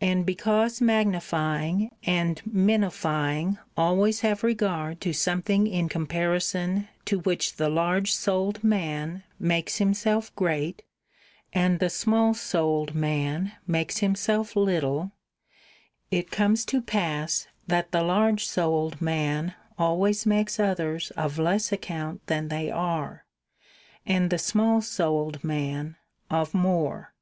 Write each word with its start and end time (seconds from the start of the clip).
And 0.00 0.24
because 0.24 0.80
magnifying 0.80 1.90
lanimity 1.92 1.96
and 2.06 2.42
minifying 2.46 3.58
always 3.76 4.20
have 4.20 4.42
regard 4.42 4.98
to 5.02 5.12
something 5.12 5.66
in 5.66 5.90
comparison 5.90 6.88
to 7.04 7.18
which 7.18 7.56
the 7.56 7.68
large 7.68 8.14
souled 8.14 8.64
man 8.64 9.24
makes 9.38 9.76
himself 9.76 10.34
great 10.34 10.84
and 11.52 11.80
the 11.80 11.90
small 11.90 12.32
souled 12.32 12.94
man 12.94 13.52
makes 13.66 13.98
himself 13.98 14.56
little, 14.56 15.12
it 16.10 16.30
comes 16.30 16.64
to 16.64 16.80
pass 16.80 17.46
that 17.66 17.92
the;;. 17.92 18.02
large 18.02 18.46
souled 18.46 19.02
man 19.02 19.52
always 19.78 20.24
makes 20.24 20.58
others 20.58 21.10
of 21.10 21.38
less 21.38 21.70
account 21.72 22.26
than 22.26 22.48
they 22.48 22.70
are, 22.70 23.26
and 24.06 24.30
the 24.30 24.38
small 24.38 24.80
souled 24.80 25.44
man 25.44 25.94
of 26.30 26.54
more. 26.54 27.12